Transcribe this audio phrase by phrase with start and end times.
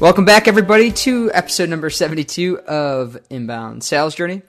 [0.00, 4.40] Welcome back, everybody, to episode number 72 of Inbound Sales Journey.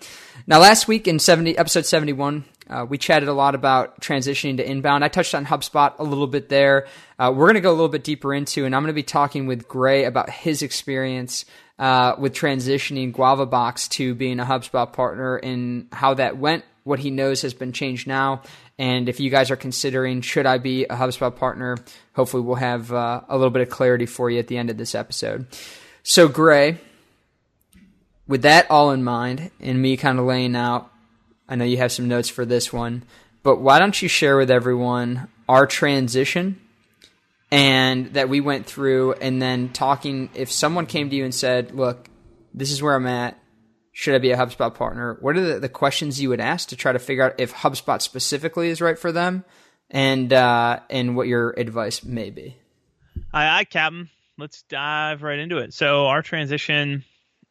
[0.48, 4.66] Now, last week in 70, episode 71, uh, we chatted a lot about transitioning to
[4.66, 5.04] inbound.
[5.04, 6.88] I touched on HubSpot a little bit there.
[7.20, 9.04] Uh, we're going to go a little bit deeper into, and I'm going to be
[9.04, 11.44] talking with Gray about his experience
[11.78, 17.12] uh, with transitioning GuavaBox to being a HubSpot partner and how that went, what he
[17.12, 18.42] knows has been changed now,
[18.78, 21.78] and if you guys are considering, should I be a HubSpot partner?
[22.16, 24.78] Hopefully, we'll have uh, a little bit of clarity for you at the end of
[24.78, 25.46] this episode.
[26.04, 26.80] So, Gray,
[28.28, 30.92] with that all in mind and me kind of laying out,
[31.48, 33.04] I know you have some notes for this one,
[33.44, 36.60] but why don't you share with everyone our transition
[37.52, 41.76] and that we went through and then talking if someone came to you and said,
[41.76, 42.08] "Look,
[42.54, 43.38] this is where I'm at.
[43.92, 46.76] Should I be a HubSpot partner?" What are the, the questions you would ask to
[46.76, 49.44] try to figure out if HubSpot specifically is right for them
[49.90, 52.58] and uh, and what your advice may be?
[53.34, 54.10] Aye, aye, Captain.
[54.38, 55.74] Let's dive right into it.
[55.74, 57.04] So our transition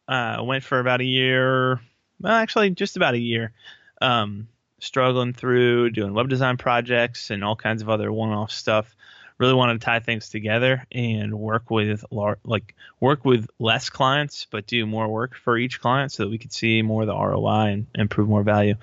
[0.07, 1.79] uh, went for about a year.
[2.19, 3.53] Well, actually, just about a year.
[4.01, 4.47] Um,
[4.79, 8.95] struggling through doing web design projects and all kinds of other one-off stuff.
[9.37, 14.45] Really wanted to tie things together and work with lar- like work with less clients,
[14.51, 17.15] but do more work for each client so that we could see more of the
[17.17, 18.75] ROI and, and prove more value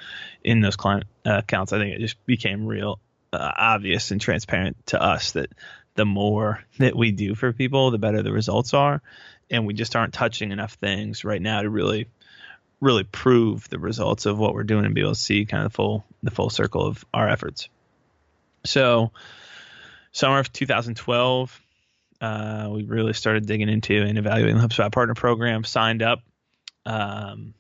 [0.43, 1.73] in those client uh, accounts.
[1.73, 2.99] I think it just became real
[3.33, 5.53] uh, obvious and transparent to us that
[5.95, 9.03] the more that we do for people, the better the results are
[9.51, 12.07] and we just aren't touching enough things right now to really
[12.81, 15.73] really prove the results of what we're doing and be able to see kind of
[15.73, 17.69] the full the full circle of our efforts.
[18.65, 19.13] So
[20.13, 21.61] summer of 2012,
[22.21, 25.65] uh, we really started digging into and evaluating the HubSpot partner program.
[25.65, 26.21] Signed up,
[26.85, 27.55] um,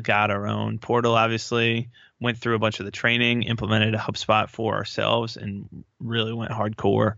[0.00, 1.14] got our own portal.
[1.14, 1.88] Obviously,
[2.20, 6.52] went through a bunch of the training, implemented a HubSpot for ourselves, and really went
[6.52, 7.14] hardcore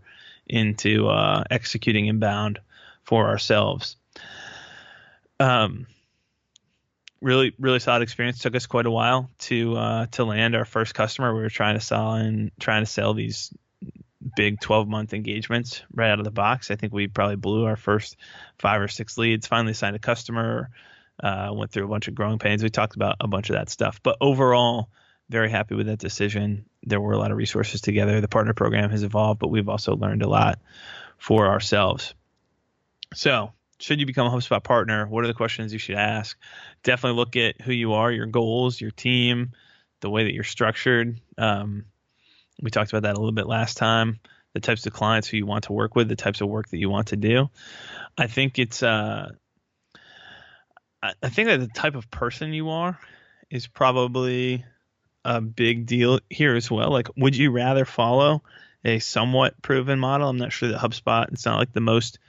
[0.47, 2.59] into uh, executing inbound
[3.03, 3.97] for ourselves.
[5.39, 5.87] Um,
[7.21, 8.39] really, really solid experience.
[8.39, 11.33] Took us quite a while to uh, to land our first customer.
[11.33, 13.53] We were trying to sell and trying to sell these
[14.35, 16.71] big 12 month engagements right out of the box.
[16.71, 18.17] I think we probably blew our first
[18.59, 19.47] five or six leads.
[19.47, 20.69] Finally signed a customer.
[21.21, 22.63] Uh, went through a bunch of growing pains.
[22.63, 24.89] We talked about a bunch of that stuff, but overall,
[25.29, 26.65] very happy with that decision.
[26.81, 28.19] There were a lot of resources together.
[28.19, 30.59] The partner program has evolved, but we've also learned a lot
[31.17, 32.15] for ourselves.
[33.13, 35.05] So, should you become a HubSpot partner?
[35.05, 36.37] What are the questions you should ask?
[36.83, 39.51] Definitely look at who you are, your goals, your team,
[40.01, 41.19] the way that you're structured.
[41.37, 41.85] Um,
[42.61, 44.19] we talked about that a little bit last time.
[44.53, 46.77] The types of clients who you want to work with, the types of work that
[46.77, 47.49] you want to do.
[48.17, 48.83] I think it's.
[48.83, 49.31] Uh,
[51.01, 52.97] I think that the type of person you are
[53.49, 54.63] is probably
[55.25, 56.91] a big deal here as well.
[56.91, 58.43] Like, would you rather follow
[58.85, 60.29] a somewhat proven model?
[60.29, 61.31] I'm not sure that HubSpot.
[61.33, 62.19] It's not like the most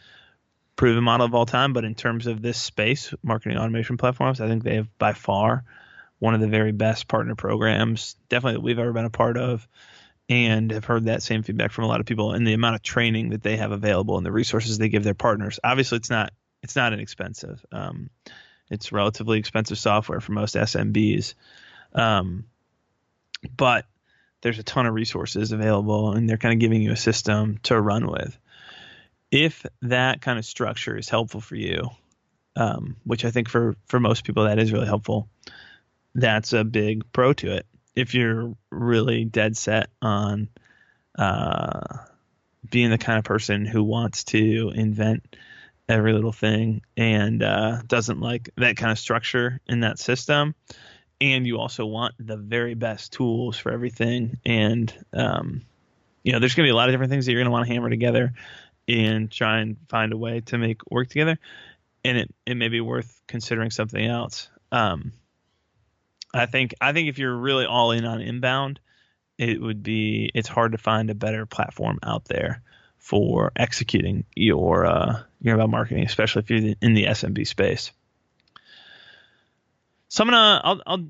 [0.77, 4.49] proven model of all time, but in terms of this space, marketing automation platforms, I
[4.49, 5.65] think they have by far
[6.19, 9.67] one of the very best partner programs, definitely that we've ever been a part of,
[10.29, 12.33] and have heard that same feedback from a lot of people.
[12.33, 15.15] And the amount of training that they have available and the resources they give their
[15.15, 15.61] partners.
[15.63, 17.65] Obviously, it's not it's not inexpensive.
[17.73, 18.09] Um,
[18.71, 21.35] it's relatively expensive software for most SMBs,
[21.93, 22.45] um,
[23.55, 23.85] but
[24.41, 27.79] there's a ton of resources available, and they're kind of giving you a system to
[27.79, 28.39] run with
[29.35, 31.91] if that kind of structure is helpful for you,
[32.55, 35.29] um, which I think for for most people that is really helpful,
[36.15, 37.67] that's a big pro to it.
[37.95, 40.49] If you're really dead set on
[41.17, 41.99] uh,
[42.69, 45.37] being the kind of person who wants to invent
[45.89, 50.55] every little thing and uh, doesn't like that kind of structure in that system,
[51.21, 55.63] and you also want the very best tools for everything, and um,
[56.25, 57.53] you know, there's going to be a lot of different things that you're going to
[57.53, 58.33] want to hammer together
[58.89, 61.39] and try and find a way to make work together.
[62.03, 64.49] And it, it may be worth considering something else.
[64.73, 65.13] Um,
[66.35, 68.81] I think I think if you're really all in on inbound,
[69.39, 72.63] it would be it's hard to find a better platform out there
[72.99, 77.93] for executing your uh, your inbound marketing, especially if you're in the SMB space.
[80.09, 81.07] So I'm gonna I'll I'll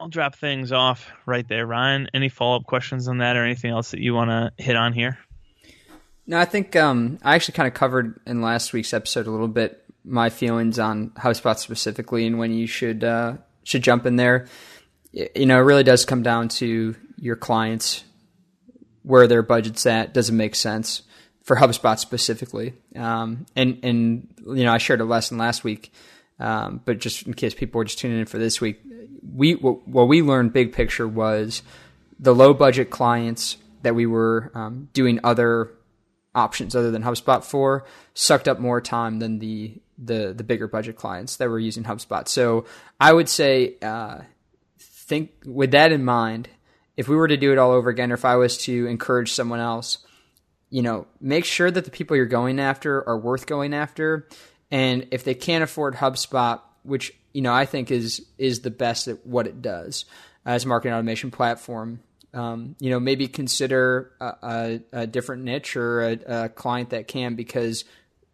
[0.00, 2.08] I'll drop things off right there, Ryan.
[2.14, 4.92] Any follow up questions on that or anything else that you want to hit on
[4.92, 5.18] here?
[6.26, 9.48] No, I think um, I actually kind of covered in last week's episode a little
[9.48, 14.46] bit my feelings on HubSpot specifically and when you should uh, should jump in there.
[15.12, 18.04] You know, it really does come down to your clients,
[19.02, 20.14] where their budget's at.
[20.14, 21.02] Does it make sense
[21.42, 22.74] for HubSpot specifically?
[22.94, 25.92] Um, and and you know, I shared a lesson last week,
[26.38, 28.80] um, but just in case people were just tuning in for this week,
[29.34, 31.62] we what we learned big picture was
[32.18, 35.70] the low budget clients that we were um, doing other
[36.34, 37.84] options other than HubSpot for
[38.14, 42.26] sucked up more time than the the the bigger budget clients that were using HubSpot.
[42.26, 42.64] So
[42.98, 44.20] I would say uh,
[44.78, 46.48] think with that in mind,
[46.96, 49.32] if we were to do it all over again, or if I was to encourage
[49.32, 49.98] someone else,
[50.70, 54.28] you know, make sure that the people you're going after are worth going after,
[54.70, 59.08] and if they can't afford HubSpot, which you know I think is is the best
[59.08, 60.04] at what it does
[60.46, 62.00] as a marketing automation platform
[62.32, 67.08] um, you know, maybe consider a, a, a different niche or a, a, client that
[67.08, 67.84] can because,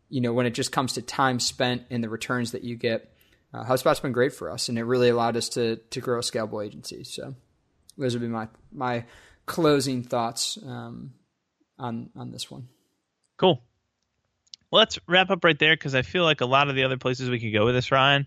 [0.09, 3.13] you know, when it just comes to time spent and the returns that you get,
[3.53, 6.23] uh, HubSpot's been great for us and it really allowed us to to grow a
[6.23, 7.05] scalable agency.
[7.05, 7.35] So
[7.97, 9.05] those would be my my
[9.47, 11.13] closing thoughts um,
[11.79, 12.69] on on this one.
[13.37, 13.63] Cool.
[14.71, 16.97] Well, let's wrap up right there because I feel like a lot of the other
[16.97, 18.27] places we could go with this, Ryan,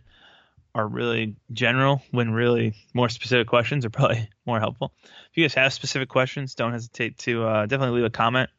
[0.74, 4.94] are really general when really more specific questions are probably more helpful.
[5.04, 8.50] If you guys have specific questions, don't hesitate to uh, definitely leave a comment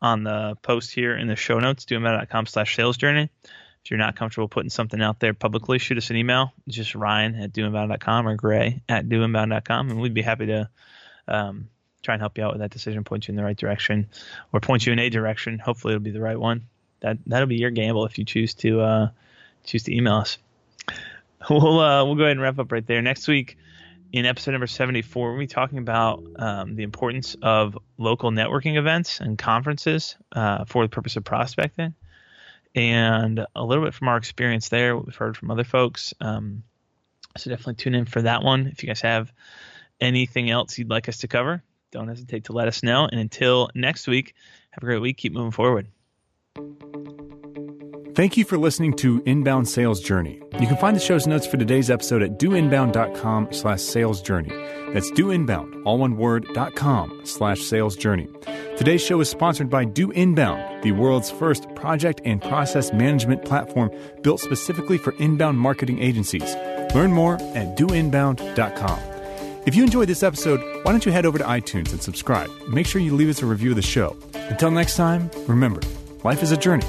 [0.00, 3.30] on the post here in the show notes, doinbound.com slash sales journey.
[3.84, 6.52] If you're not comfortable putting something out there publicly, shoot us an email.
[6.66, 10.68] It's just Ryan at doinbound.com or Gray at doinbound.com, and we'd be happy to
[11.26, 11.68] um,
[12.02, 14.08] try and help you out with that decision, point you in the right direction,
[14.52, 15.58] or point you in a direction.
[15.58, 16.66] Hopefully, it'll be the right one.
[17.00, 19.08] That that'll be your gamble if you choose to uh,
[19.64, 20.38] choose to email us.
[21.50, 23.00] we'll uh, we'll go ahead and wrap up right there.
[23.02, 23.56] Next week,
[24.12, 28.76] in episode number seventy four, we'll be talking about um, the importance of local networking
[28.76, 31.94] events and conferences uh, for the purpose of prospecting,
[32.74, 34.96] and a little bit from our experience there.
[34.96, 36.14] What we've heard from other folks.
[36.20, 36.62] Um,
[37.36, 38.66] so definitely tune in for that one.
[38.66, 39.32] If you guys have
[40.00, 41.62] anything else you'd like us to cover,
[41.92, 43.04] don't hesitate to let us know.
[43.04, 44.34] And until next week,
[44.70, 45.18] have a great week.
[45.18, 45.88] Keep moving forward.
[48.18, 50.42] Thank you for listening to Inbound Sales Journey.
[50.58, 54.48] You can find the show's notes for today's episode at doinbound.com slash sales journey.
[54.92, 58.26] That's doinbound, all one word, dot com slash sales journey.
[58.76, 63.92] Today's show is sponsored by Do Inbound, the world's first project and process management platform
[64.22, 66.56] built specifically for inbound marketing agencies.
[66.96, 68.98] Learn more at doinbound.com.
[69.64, 72.50] If you enjoyed this episode, why don't you head over to iTunes and subscribe?
[72.68, 74.16] Make sure you leave us a review of the show.
[74.34, 75.82] Until next time, remember,
[76.24, 76.88] life is a journey